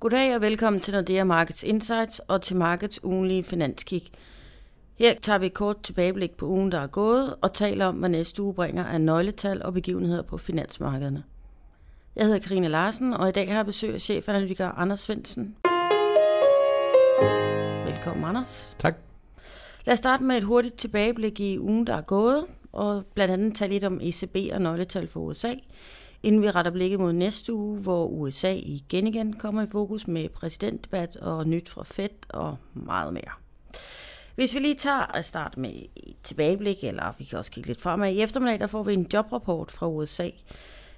[0.00, 4.02] Goddag og velkommen til Nordea Markets Insights og til Markets ugenlige finanskig.
[4.98, 8.08] Her tager vi et kort tilbageblik på ugen, der er gået, og taler om, hvad
[8.08, 11.24] næste uge bringer af nøgletal og begivenheder på finansmarkederne.
[12.16, 15.56] Jeg hedder Karine Larsen, og i dag har jeg besøg af chefanalytiker Anders Svendsen.
[17.86, 18.76] Velkommen, Anders.
[18.78, 18.96] Tak.
[19.84, 23.54] Lad os starte med et hurtigt tilbageblik i ugen, der er gået, og blandt andet
[23.54, 25.54] tale lidt om ECB og nøgletal for USA,
[26.22, 30.28] inden vi retter blikket mod næste uge, hvor USA igen igen kommer i fokus med
[30.28, 33.32] præsidentdebat og nyt fra Fed og meget mere.
[34.34, 37.80] Hvis vi lige tager at starte med et tilbageblik, eller vi kan også kigge lidt
[37.80, 40.30] fremad, i eftermiddag der får vi en jobrapport fra USA.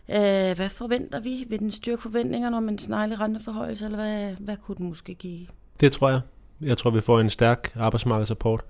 [0.09, 1.45] Øh, hvad forventer vi?
[1.49, 5.47] Vil den styrke forventningerne om en snarlig renteforhøjelse, eller hvad, hvad kunne den måske give?
[5.81, 6.21] Det tror jeg.
[6.61, 8.65] Jeg tror, vi får en stærk arbejdsmarkedsrapport.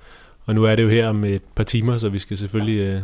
[0.44, 3.00] Og nu er det jo her om et par timer, så vi skal selvfølgelig øh,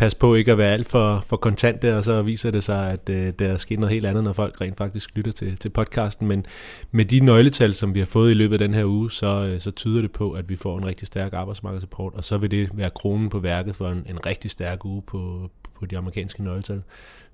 [0.00, 3.08] passe på ikke at være alt for, for kontante, og så viser det sig, at
[3.08, 6.28] øh, der er sket noget helt andet, når folk rent faktisk lytter til, til podcasten.
[6.28, 6.46] Men
[6.90, 9.60] med de nøgletal, som vi har fået i løbet af den her uge, så, øh,
[9.60, 12.68] så tyder det på, at vi får en rigtig stærk arbejdsmarkedsrapport, og så vil det
[12.72, 16.82] være kronen på værket for en, en rigtig stærk uge på, på de amerikanske nøgletal.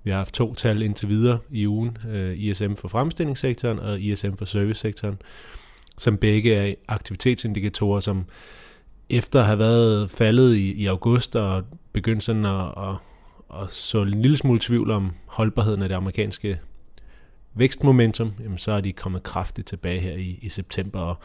[0.03, 4.33] Vi har haft to tal indtil videre i ugen, øh, ISM for fremstillingssektoren og ISM
[4.37, 5.17] for servicesektoren,
[5.97, 8.25] som begge er aktivitetsindikatorer, som
[9.09, 11.63] efter at have været faldet i, i august og
[11.97, 12.95] begyndt sådan at, at,
[13.61, 16.59] at så en lille smule tvivl om holdbarheden af det amerikanske
[17.53, 21.17] vækstmomentum, jamen så er de kommet kraftigt tilbage her i, i september, og,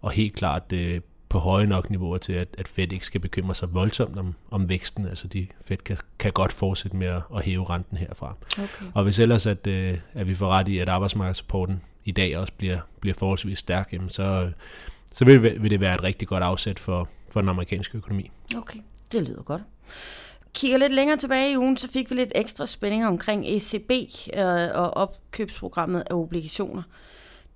[0.00, 3.54] og helt klart øh, på høje nok niveauer til, at, at Fed ikke skal bekymre
[3.54, 5.06] sig voldsomt om, om væksten.
[5.06, 8.36] Altså de, Fed kan, kan godt fortsætte med at, at hæve renten herfra.
[8.52, 8.86] Okay.
[8.94, 12.52] Og hvis ellers, at, øh, at vi får ret i, at arbejdsmarkedsrapporten i dag også
[12.56, 14.52] bliver, bliver forholdsvis stærk, jamen så,
[15.12, 18.30] så vil, vil det være et rigtig godt afsæt for, for den amerikanske økonomi.
[18.56, 18.78] Okay,
[19.12, 19.62] det lyder godt.
[20.54, 23.90] Kigger lidt længere tilbage i ugen, så fik vi lidt ekstra spænding omkring ECB
[24.36, 26.82] øh, og opkøbsprogrammet af obligationer.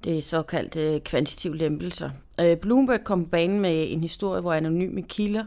[0.05, 2.11] Det er såkaldte øh, kvantitative lempelser.
[2.41, 5.45] Øh, Bloomberg kom på banen med en historie, hvor anonyme kilder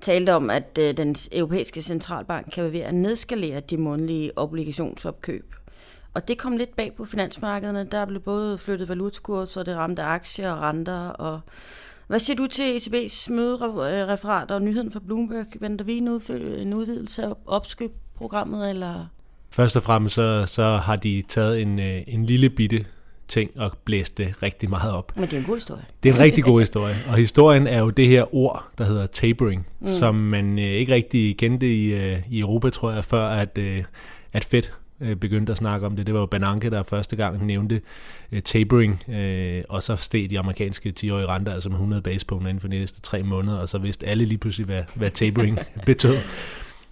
[0.00, 5.54] talte om, at øh, den europæiske centralbank kan være ved at nedskalere de månedlige obligationsopkøb.
[6.14, 7.84] Og det kom lidt bag på finansmarkederne.
[7.84, 11.08] Der blev både flyttet valutakurser, det ramte aktier og renter.
[11.08, 11.40] Og
[12.12, 15.46] hvad siger du til ECB's mødereferat og nyheden fra Bloomberg?
[15.60, 16.08] Venter vi en,
[16.58, 19.06] en udvidelse af opskøbprogrammet, eller?
[19.50, 22.84] Først og fremmest så, så har de taget en, øh, en lille bitte
[23.28, 25.12] ting og blæst det rigtig meget op.
[25.16, 25.84] Men det er en god historie.
[26.02, 26.94] Det er en rigtig god historie.
[27.08, 29.86] Og historien er jo det her ord, der hedder tapering, mm.
[29.86, 33.84] som man øh, ikke rigtig kendte i, øh, i Europa, tror jeg, før at, øh,
[34.32, 34.62] at Fed
[35.02, 36.06] øh, begyndte at snakke om det.
[36.06, 37.80] Det var jo Bernanke, der første gang nævnte
[38.32, 42.60] øh, tapering, øh, og så steg de amerikanske 10-årige renter altså med 100 basepunkter inden
[42.60, 46.16] for de næste tre måneder, og så vidste alle lige pludselig, hvad, hvad tapering betød.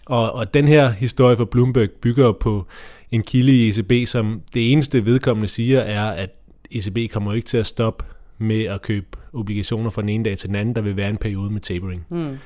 [0.06, 2.66] Og, og den her historie fra Bloomberg bygger på
[3.10, 6.30] en kilde i ECB, som det eneste vedkommende siger er, at
[6.70, 8.04] ECB kommer ikke til at stoppe
[8.38, 10.74] med at købe obligationer fra den ene dag til den anden.
[10.74, 12.06] Der vil være en periode med tapering.
[12.10, 12.36] Mm.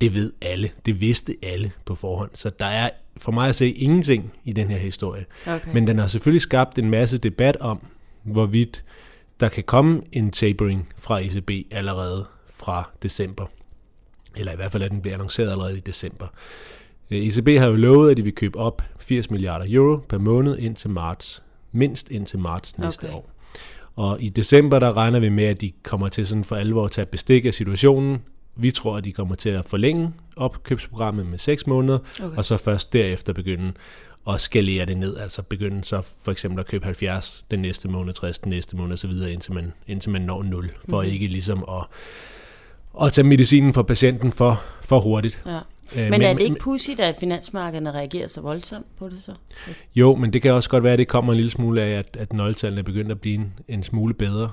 [0.00, 0.70] Det ved alle.
[0.86, 2.30] Det vidste alle på forhånd.
[2.34, 5.24] Så der er for mig at se ingenting i den her historie.
[5.46, 5.72] Okay.
[5.74, 7.86] Men den har selvfølgelig skabt en masse debat om,
[8.22, 8.84] hvorvidt
[9.40, 13.46] der kan komme en tapering fra ECB allerede fra december.
[14.36, 16.26] Eller i hvert fald, at den bliver annonceret allerede i december.
[17.10, 20.90] ECB har jo lovet, at de vil købe op 80 milliarder euro per måned indtil
[20.90, 21.42] marts.
[21.72, 23.14] Mindst indtil marts næste okay.
[23.14, 23.30] år.
[23.96, 26.90] Og i december, der regner vi med, at de kommer til sådan for alvor at
[26.90, 28.22] tage bestik af situationen,
[28.56, 32.36] vi tror, at de kommer til at forlænge opkøbsprogrammet med 6 måneder, okay.
[32.36, 33.72] og så først derefter begynde
[34.28, 38.14] at skalere det ned, altså begynde så for eksempel at købe 70 den næste måned,
[38.14, 41.12] 60 den næste måned osv., indtil man, indtil man når 0, for mm-hmm.
[41.12, 41.86] ikke ligesom at,
[43.06, 45.42] at tage medicinen fra patienten for, for hurtigt.
[45.46, 45.58] Ja.
[45.96, 49.34] Øh, men, er det ikke pudsigt, at finansmarkederne reagerer så voldsomt på det så?
[49.94, 52.16] Jo, men det kan også godt være, at det kommer en lille smule af, at,
[52.16, 54.50] at nøgletallene er begyndt at blive en, en smule bedre,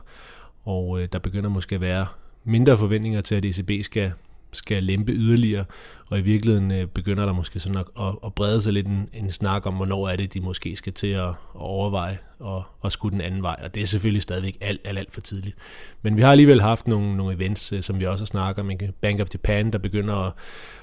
[0.65, 2.05] og øh, der begynder måske at være
[2.47, 4.11] mindre forventninger til, at ECB skal,
[4.53, 5.65] skal lempe yderligere,
[6.09, 9.09] og i virkeligheden øh, begynder der måske sådan at, at, at brede sig lidt en,
[9.13, 12.91] en snak om, hvornår er det, de måske skal til at, at overveje og, og
[12.91, 15.55] skulle den anden vej, og det er selvfølgelig stadigvæk alt, alt, alt for tidligt.
[16.01, 18.71] Men vi har alligevel haft nogle, nogle events, øh, som vi også har snakket om,
[19.01, 20.33] Bank of Japan, der begynder at,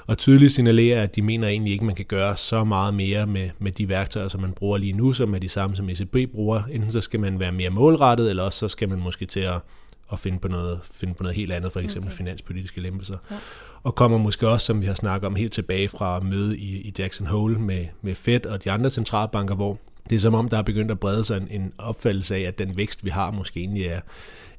[0.09, 3.51] at tydeligt signalere, at de mener egentlig ikke, man kan gøre så meget mere med,
[3.59, 6.63] med de værktøjer, som man bruger lige nu, som er de samme, som ECB bruger.
[6.71, 9.61] Enten så skal man være mere målrettet, eller også så skal man måske til at
[10.07, 12.17] og finde på noget, finde på noget helt andet, for eksempel okay.
[12.17, 13.17] finanspolitiske lempelser.
[13.31, 13.37] Ja.
[13.83, 16.93] Og kommer måske også, som vi har snakket om, helt tilbage fra møde i, i
[16.99, 19.79] Jackson Hole med, med Fed og de andre centralbanker, hvor
[20.11, 22.59] det er som om, der er begyndt at brede sig en, en opfattelse af, at
[22.59, 24.01] den vækst, vi har, måske egentlig er,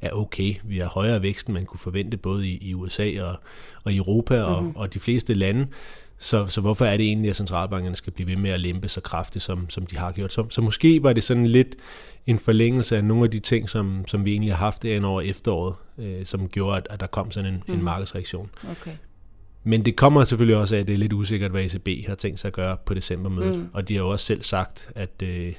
[0.02, 0.56] er okay.
[0.64, 3.36] Vi har højere vækst, end man kunne forvente, både i, i USA og,
[3.84, 4.76] og i Europa og, mm-hmm.
[4.76, 5.68] og de fleste lande.
[6.18, 9.02] Så, så hvorfor er det egentlig, at centralbankerne skal blive ved med at lempe så
[9.02, 10.34] kraftigt, som, som de har gjort?
[10.34, 11.76] Så, så måske var det sådan lidt
[12.26, 15.22] en forlængelse af nogle af de ting, som, som vi egentlig har haft derinde over
[15.22, 17.74] efteråret, øh, som gjorde, at, at der kom sådan en, mm.
[17.74, 18.50] en markedsreaktion.
[18.72, 18.92] Okay.
[19.64, 22.40] Men det kommer selvfølgelig også af, at det er lidt usikkert, hvad ECB har tænkt
[22.40, 23.60] sig at gøre på decembermødet.
[23.60, 23.70] Mm.
[23.74, 25.56] Og de har jo også selv sagt, at, øh, at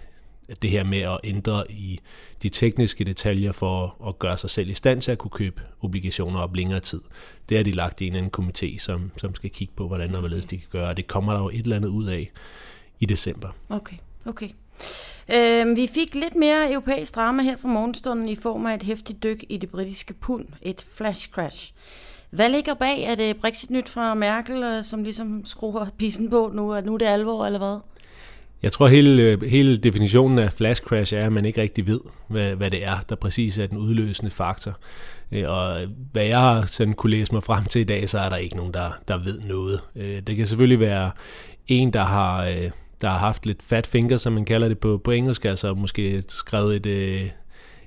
[0.63, 2.01] det her med at ændre i
[2.43, 6.41] de tekniske detaljer for at gøre sig selv i stand til at kunne købe obligationer
[6.41, 7.01] op længere tid,
[7.49, 10.21] det har de lagt i en anden komité, som, som skal kigge på, hvordan og
[10.21, 10.89] hvorledes de kan gøre.
[10.89, 12.31] Og det kommer der jo et eller andet ud af
[13.01, 13.49] i december.
[13.69, 13.97] Okay,
[14.27, 14.49] okay.
[15.35, 19.23] Øh, vi fik lidt mere europæisk drama her fra morgenstunden i form af et hæftigt
[19.23, 21.73] dyk i det britiske pund, et flash crash.
[22.31, 23.03] Hvad ligger bag?
[23.03, 26.73] Er det Brexit-nyt fra Merkel, øh, som ligesom skruer pissen på nu?
[26.73, 27.79] at nu er det alvor, eller hvad?
[28.62, 32.00] Jeg tror, hele, øh, hele definitionen af flash crash er, at man ikke rigtig ved,
[32.29, 34.79] hvad, hvad det er, der præcis er den udløsende faktor.
[35.32, 35.79] Øh, og
[36.12, 38.56] hvad jeg har sådan kunne læse mig frem til i dag, så er der ikke
[38.56, 39.81] nogen, der, der ved noget.
[40.26, 41.11] Det kan selvfølgelig være
[41.67, 42.44] en, der har,
[43.00, 46.23] der har haft lidt fat finger, som man kalder det på, på engelsk, altså måske
[46.29, 47.32] skrevet et,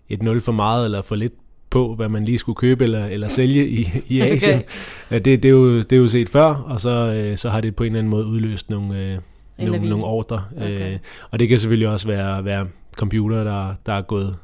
[0.10, 1.34] et nul for meget eller for lidt
[1.70, 4.64] på, hvad man lige skulle købe eller, eller sælge i, i Asien.
[5.08, 5.20] Okay.
[5.20, 7.76] Det, det, er jo, det er jo set før, og så, øh, så har det
[7.76, 9.20] på en eller anden måde udløst nogle,
[9.60, 10.44] øh, nogle, nogle ordre.
[10.56, 10.94] Okay.
[10.94, 11.00] Øh,
[11.32, 14.38] og det kan selvfølgelig også være, være computer, der, der er gået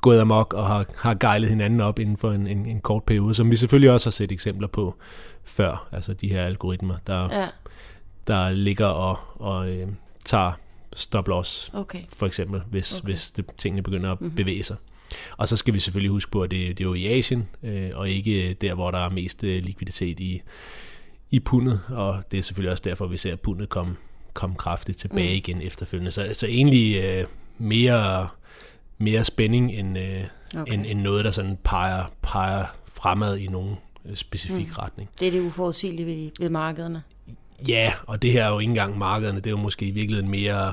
[0.00, 3.34] gået amok og har, har gejlet hinanden op inden for en, en, en kort periode,
[3.34, 4.94] som vi selvfølgelig også har set eksempler på
[5.44, 7.48] før, altså de her algoritmer, der, ja.
[8.26, 9.88] der ligger og, og øh,
[10.24, 10.52] tager
[10.96, 12.00] stop loss, okay.
[12.18, 13.04] for eksempel, hvis, okay.
[13.04, 14.36] hvis det, tingene begynder at mm-hmm.
[14.36, 14.76] bevæge sig.
[15.36, 17.90] Og så skal vi selvfølgelig huske på, at det, det er jo i Asien, øh,
[17.94, 20.40] og ikke der, hvor der er mest øh, likviditet i,
[21.30, 23.96] i pundet, og det er selvfølgelig også derfor, vi ser, pundet komme
[24.38, 25.36] kom kraftigt tilbage mm.
[25.36, 26.10] igen efterfølgende.
[26.10, 27.24] Så, så egentlig øh,
[27.58, 28.28] mere,
[28.98, 30.24] mere spænding end, øh,
[30.60, 30.72] okay.
[30.72, 33.76] end, end noget, der sådan peger, peger fremad i nogen
[34.08, 34.72] øh, specifik mm.
[34.78, 35.08] retning.
[35.20, 37.02] Det er det uforudsigelige ved, ved markederne.
[37.68, 40.30] Ja, og det her er jo ikke engang markederne, det er jo måske i virkeligheden
[40.30, 40.72] mere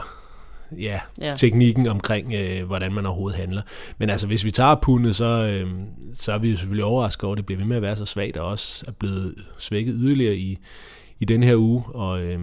[0.77, 1.35] ja, ja.
[1.37, 3.61] teknikken omkring, øh, hvordan man overhovedet handler.
[3.97, 5.71] Men altså, hvis vi tager pundet, så, øh,
[6.13, 8.05] så er vi jo selvfølgelig overrasket over, at det bliver ved med at være så
[8.05, 10.57] svagt, og også er blevet svækket yderligere i,
[11.19, 11.83] i den her uge.
[11.85, 12.39] Og øh,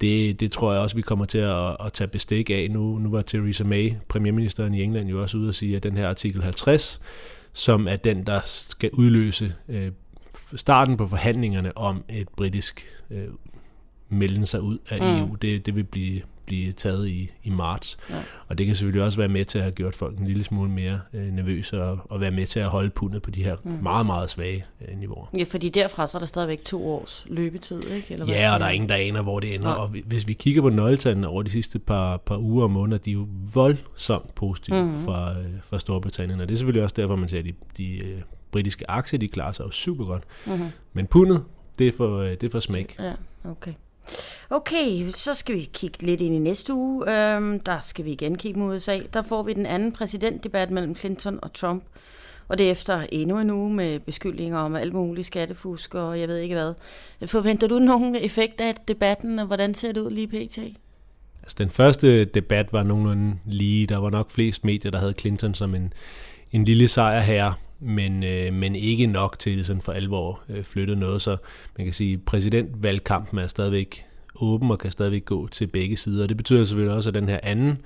[0.00, 2.68] det, det tror jeg også, vi kommer til at, at tage bestik af.
[2.70, 5.96] Nu, nu var Theresa May, premierministeren i England, jo også ude at sige, at den
[5.96, 7.00] her artikel 50,
[7.52, 9.92] som er den, der skal udløse øh,
[10.56, 13.28] starten på forhandlingerne om et britisk øh,
[14.08, 15.06] melden sig ud af mm.
[15.06, 17.98] EU, det, det vil blive blive taget i, i marts.
[18.10, 18.14] Ja.
[18.48, 20.70] Og det kan selvfølgelig også være med til at have gjort folk en lille smule
[20.70, 23.70] mere øh, nervøse og, og være med til at holde pundet på de her mm.
[23.82, 25.26] meget, meget svage øh, niveauer.
[25.38, 28.12] Ja, fordi derfra så er der stadigvæk to års løbetid, ikke?
[28.12, 29.70] Eller hvad ja, og der er ingen, der aner, hvor det ender.
[29.70, 29.74] Ja.
[29.74, 33.10] Og hvis vi kigger på nøgletallene over de sidste par, par uger og måneder, de
[33.10, 35.04] er jo voldsomt positive mm-hmm.
[35.04, 36.40] fra, øh, fra Storbritannien.
[36.40, 38.20] Og det er selvfølgelig også derfor, man ser, at de, de øh,
[38.52, 40.22] britiske aktier, de klarer sig jo super godt.
[40.46, 40.68] Mm-hmm.
[40.92, 41.42] Men pundet,
[41.78, 42.96] det er for, øh, det er for smæk.
[42.98, 43.12] Ja,
[43.44, 43.72] okay.
[44.50, 47.10] Okay, så skal vi kigge lidt ind i næste uge.
[47.10, 49.00] Øhm, der skal vi igen kigge mod USA.
[49.12, 51.84] Der får vi den anden præsidentdebat mellem Clinton og Trump.
[52.48, 56.38] Og det efter endnu en uge med beskyldninger om alt muligt skattefusk og jeg ved
[56.38, 56.74] ikke hvad.
[57.26, 60.58] Forventer du nogen effekt af debatten, og hvordan ser det ud lige pt?
[61.42, 63.86] Altså, den første debat var nogenlunde lige.
[63.86, 65.92] Der var nok flest medier, der havde Clinton som en,
[66.52, 70.64] en lille sejr her men, øh, men ikke nok til det sådan for alvor øh,
[70.64, 71.22] flyttet noget.
[71.22, 71.36] Så
[71.78, 74.04] man kan sige, at præsidentvalgkampen er stadigvæk
[74.34, 76.26] åben og kan stadigvæk gå til begge sider.
[76.26, 77.78] Det betyder selvfølgelig også, at den her anden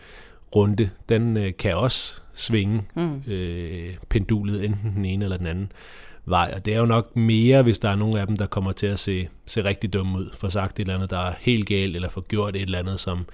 [0.57, 3.23] runde, den øh, kan også svinge mm.
[3.33, 5.73] øh, pendulet enten den ene eller den anden
[6.25, 6.53] vej.
[6.57, 8.87] Og det er jo nok mere, hvis der er nogle af dem, der kommer til
[8.87, 11.97] at se, se rigtig dumme ud, for sagt et eller andet, der er helt galt,
[11.97, 13.27] eller for gjort et eller andet, som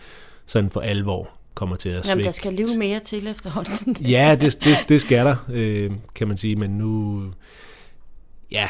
[0.46, 2.08] sådan for alvor kommer til at svække.
[2.08, 3.96] Jamen, der skal leve mere til efterhånden.
[4.10, 7.22] ja, det, det, det skal der, øh, kan man sige, men nu...
[8.52, 8.68] Ja,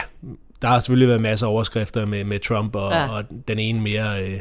[0.63, 3.09] der har selvfølgelig været masser af overskrifter med, med Trump, og, ja.
[3.09, 4.41] og den ene mere øh,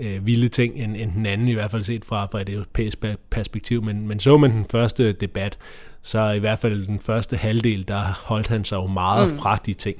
[0.00, 2.98] øh, vilde ting end, end den anden, i hvert fald set fra, fra et europæisk
[3.30, 3.82] perspektiv.
[3.82, 5.58] Men, men så man den første debat,
[6.02, 9.38] så i hvert fald den første halvdel, der holdt han sig jo meget mm.
[9.38, 9.96] fra de ting.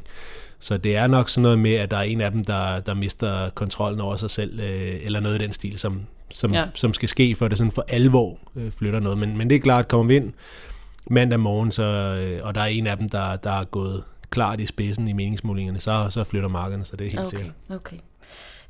[0.59, 2.95] Så det er nok sådan noget med, at der er en af dem, der, der
[2.95, 6.65] mister kontrollen over sig selv, øh, eller noget i den stil, som, som, ja.
[6.75, 9.19] som skal ske, for det sådan for alvor øh, flytter noget.
[9.19, 10.33] Men, men det er klart, kommer vi ind
[11.11, 14.61] mandag morgen, så, øh, og der er en af dem, der, der er gået klart
[14.61, 17.55] i spidsen i meningsmålingerne, så, så flytter markederne, så det er helt okay, sikkert.
[17.69, 17.97] Okay.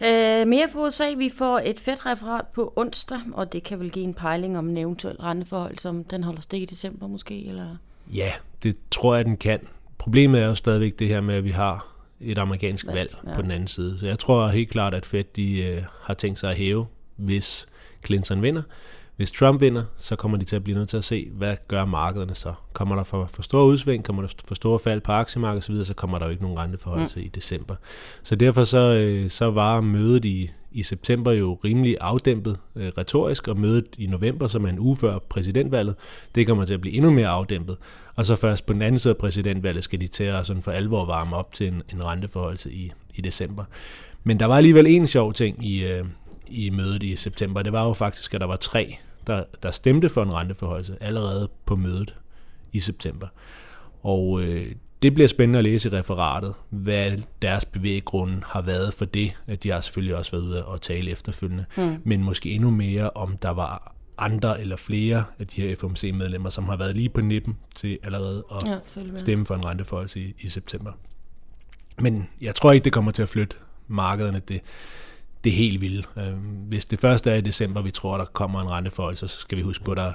[0.02, 3.90] Øh, mere for USA, vi får et fedt referat på onsdag, og det kan vel
[3.90, 7.76] give en pejling om en eventuel renteforhold, som den holder stik i december måske, eller?
[8.14, 9.61] Ja, det tror jeg, den kan.
[9.99, 13.35] Problemet er jo stadigvæk det her med, at vi har et amerikansk valg, valg ja.
[13.35, 13.99] på den anden side.
[14.00, 16.87] Så jeg tror helt klart, at Fed de, øh, har tænkt sig at hæve,
[17.21, 17.67] hvis
[18.07, 18.62] Clinton vinder.
[19.21, 21.85] Hvis Trump vinder, så kommer de til at blive nødt til at se, hvad gør
[21.85, 22.53] markederne så?
[22.73, 25.95] Kommer der for, for store udsving, kommer der for store fald på aktiemarkedet osv., så
[25.95, 27.23] kommer der jo ikke nogen renteforhold mm.
[27.23, 27.75] i december.
[28.23, 33.49] Så derfor så, øh, så var mødet i, i september jo rimelig afdæmpet øh, retorisk,
[33.49, 35.95] og mødet i november, som er en uge før præsidentvalget,
[36.35, 37.77] det kommer til at blive endnu mere afdæmpet.
[38.17, 40.71] Og så først på den anden side af præsidentvalget skal de til at sådan for
[40.71, 43.65] alvor varme op til en, en renteforhold i, i december.
[44.25, 46.05] Men der var alligevel en sjov ting i, øh,
[46.50, 47.62] i mødet i september.
[47.62, 51.49] Det var jo faktisk, at der var tre, der, der stemte for en renteforholdelse allerede
[51.66, 52.14] på mødet
[52.73, 53.26] i september.
[54.02, 59.04] Og øh, det bliver spændende at læse i referatet, hvad deres bevæggrunde har været for
[59.04, 59.37] det.
[59.47, 61.97] At de har selvfølgelig også været ude og tale efterfølgende, mm.
[62.04, 66.64] men måske endnu mere, om der var andre eller flere af de her FOMC-medlemmer, som
[66.64, 68.78] har været lige på nippen til allerede at ja,
[69.16, 70.92] stemme for en renteforholdelse i, i september.
[71.99, 73.57] Men jeg tror ikke, det kommer til at flytte
[73.88, 74.61] markederne det,
[75.44, 76.02] det helt vilde.
[76.16, 76.35] Øh,
[76.68, 79.62] hvis det første er i december, vi tror, der kommer en renteforholdelse, så skal vi
[79.62, 80.12] huske på, at der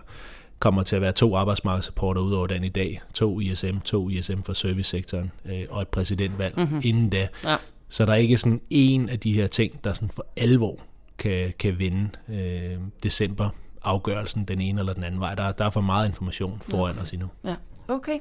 [0.60, 3.02] kommer til at være to arbejdsmarkedsrapporter ud over den i dag.
[3.14, 6.82] To ISM, to ISM for servicesektoren øh, og et præsidentvalg mm-hmm.
[6.84, 7.28] inden da.
[7.44, 7.56] Ja.
[7.90, 10.80] Så der er ikke sådan en af de her ting, der sådan for alvor
[11.18, 13.50] kan, kan vinde øh, december
[13.84, 15.36] afgørelsen den ene eller den anden vej.
[15.36, 17.02] Der, der er for meget information foran okay.
[17.02, 17.28] os endnu.
[17.46, 17.56] Ja.
[17.88, 18.20] Okay.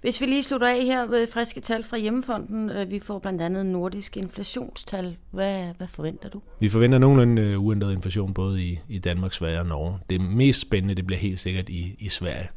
[0.00, 3.42] Hvis vi lige slutter af her med friske tal fra Hjemmefonden, øh, vi får blandt
[3.42, 5.16] andet nordisk inflationstal.
[5.30, 6.42] Hvad, hvad forventer du?
[6.60, 9.98] Vi forventer nogenlunde øh, uændret inflation både i, i Danmark, Sverige og Norge.
[10.10, 12.48] Det mest spændende, det bliver helt sikkert i, i Sverige.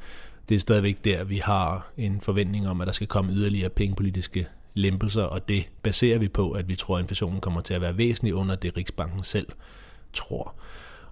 [0.50, 4.48] Det er stadigvæk der, vi har en forventning om, at der skal komme yderligere pengepolitiske
[4.74, 7.98] lempelser, og det baserer vi på, at vi tror, at inflationen kommer til at være
[7.98, 9.48] væsentlig under det, Riksbanken selv
[10.14, 10.56] tror.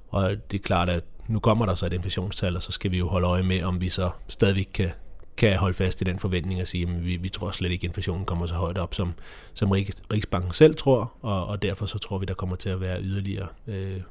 [0.10, 2.98] Og det er klart, at nu kommer der så et inflationstal, og så skal vi
[2.98, 4.92] jo holde øje med, om vi så stadigvæk kan
[5.38, 7.88] kan holde fast i den forventning og sige, at vi, vi tror slet ikke, at
[7.88, 9.14] inflationen kommer så højt op, som,
[9.54, 13.02] som Riksbanken selv tror, og, og derfor så tror vi, der kommer til at være
[13.02, 14.02] yderligere øh,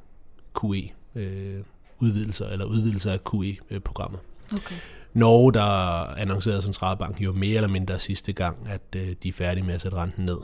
[0.61, 1.61] QE øh,
[1.99, 4.21] udvidelser, eller udvidelser af QE-programmet.
[4.52, 4.76] Okay.
[5.14, 9.64] Norge, der annoncerede centralbanken jo mere eller mindre sidste gang, at øh, de er færdige
[9.64, 10.38] med at sætte renten ned.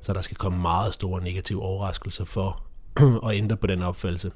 [0.00, 2.62] Så der skal komme meget store negative overraskelser for
[3.28, 4.30] at ændre på den opfattelse.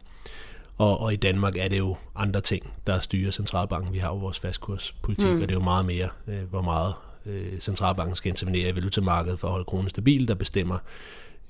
[0.78, 3.92] Og, og i Danmark er det jo andre ting, der styrer centralbanken.
[3.92, 5.35] Vi har jo vores fastkurspolitik, mm.
[5.35, 6.95] og det er jo meget mere, øh, hvor meget
[7.26, 10.78] øh, centralbanken skal intervenere i valutamarkedet for at holde kronen stabil, der bestemmer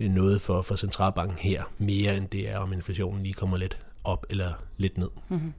[0.00, 3.78] øh, noget for, for centralbanken her, mere end det er, om inflationen lige kommer lidt
[4.04, 5.09] op eller lidt ned.
[5.28, 5.52] Mm-hmm.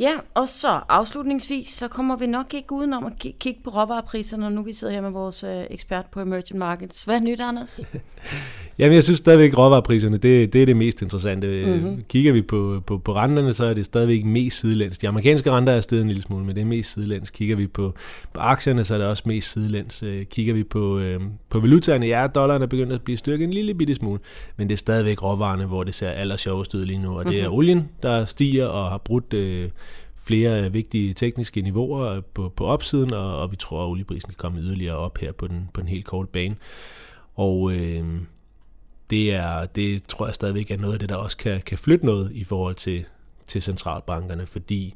[0.00, 4.50] Ja, og så afslutningsvis, så kommer vi nok ikke udenom at kigge på råvarepriserne, når
[4.50, 7.04] nu vi sidder her med vores øh, ekspert på emerging markets.
[7.04, 7.80] Hvad er nyt, Anders?
[8.78, 11.66] Jamen, jeg synes stadigvæk, at råvarepriserne, det, det er det mest interessante.
[11.66, 12.04] Mm-hmm.
[12.08, 14.98] Kigger vi på, på, på renterne, så er det stadigvæk mest sidelæns.
[14.98, 17.30] De amerikanske renter er stedet en lille smule, men det er mest sidelæns.
[17.30, 17.94] Kigger vi på,
[18.32, 20.02] på aktierne, så er det også mest sidelæns.
[20.02, 23.54] Øh, kigger vi på, øh, på valutaerne, ja, dollaren er begyndt at blive styrket en
[23.54, 24.20] lille bitte smule,
[24.56, 27.26] men det er stadigvæk råvarerne, hvor det ser aller sjovest ud lige nu, og det
[27.26, 27.44] mm-hmm.
[27.44, 27.58] er mhm.
[27.58, 29.32] olien, der stiger og har brudt...
[29.34, 29.68] Øh,
[30.26, 34.60] flere vigtige tekniske niveauer på, på opsiden, og, og vi tror, at olieprisen kan komme
[34.60, 36.56] yderligere op her på den, på den helt korte bane.
[37.34, 38.04] Og øh,
[39.10, 42.06] det, er, det tror jeg stadigvæk er noget af det, der også kan, kan flytte
[42.06, 43.04] noget i forhold til,
[43.46, 44.94] til centralbankerne, fordi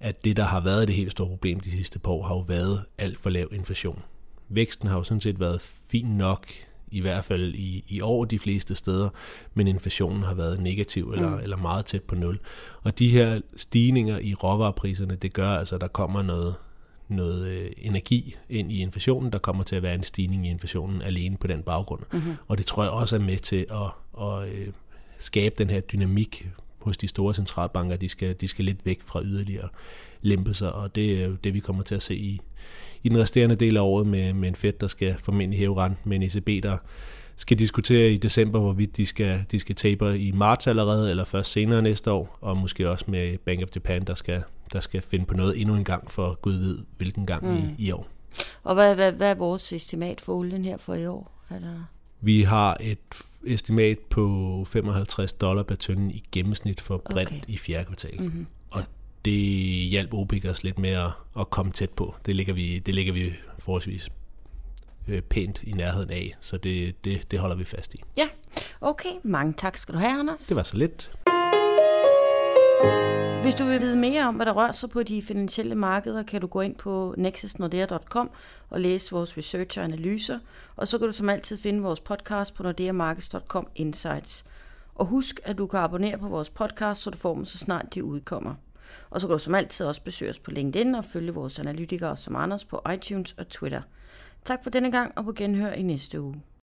[0.00, 2.40] at det, der har været det helt store problem de sidste par år, har jo
[2.40, 4.02] været alt for lav inflation.
[4.48, 6.46] Væksten har jo sådan set været fin nok
[6.88, 9.08] i hvert fald i, i år de fleste steder,
[9.54, 11.42] men inflationen har været negativ eller, mm.
[11.42, 12.38] eller meget tæt på nul.
[12.82, 16.54] Og de her stigninger i råvarepriserne, det gør altså, at der kommer noget,
[17.08, 19.32] noget øh, energi ind i inflationen.
[19.32, 22.02] Der kommer til at være en stigning i inflationen alene på den baggrund.
[22.12, 22.34] Mm-hmm.
[22.48, 24.68] Og det tror jeg også er med til at, at øh,
[25.18, 26.48] skabe den her dynamik
[26.86, 27.96] hos de store centralbanker.
[27.96, 29.68] De skal, de skal lidt væk fra yderligere
[30.22, 32.40] lempelser, og det er jo det, vi kommer til at se i,
[33.02, 36.10] i den resterende del af året med, med en Fed, der skal formentlig hæve renten,
[36.10, 36.76] med en ECB, der
[37.36, 41.52] skal diskutere i december, hvorvidt de skal, de skal taper i marts allerede, eller først
[41.52, 45.26] senere næste år, og måske også med Bank of Japan, der skal, der skal finde
[45.26, 47.56] på noget endnu en gang, for Gud ved hvilken gang mm.
[47.56, 48.06] i, i år.
[48.62, 51.32] Og hvad, hvad, hvad er vores estimat for olien her for i år?
[51.50, 51.95] Er der...
[52.26, 52.98] Vi har et
[53.46, 57.40] estimat på 55 dollar per tønde i gennemsnit for brint okay.
[57.48, 58.20] i fjerde kvartal.
[58.20, 58.46] Mm-hmm.
[58.70, 58.82] Og
[59.24, 59.32] det
[59.90, 62.14] hjalp OPEC os lidt med at, at komme tæt på.
[62.26, 64.08] Det ligger vi, det ligger vi forholdsvis
[65.08, 68.02] øh, pænt i nærheden af, så det, det, det holder vi fast i.
[68.16, 68.28] Ja,
[68.80, 69.12] okay.
[69.22, 70.46] Mange tak skal du have, Anders.
[70.46, 71.10] Det var så lidt.
[73.46, 76.40] Hvis du vil vide mere om, hvad der rører sig på de finansielle markeder, kan
[76.40, 78.30] du gå ind på nexusnordea.com
[78.70, 80.38] og læse vores research og analyser.
[80.76, 84.44] Og så kan du som altid finde vores podcast på nordeamarkets.com Insights.
[84.94, 87.94] Og husk, at du kan abonnere på vores podcast, så du får dem så snart
[87.94, 88.54] de udkommer.
[89.10, 92.16] Og så kan du som altid også besøge os på LinkedIn og følge vores analytikere
[92.16, 93.82] som Anders på iTunes og Twitter.
[94.44, 96.42] Tak for denne gang, og på genhør i næste uge.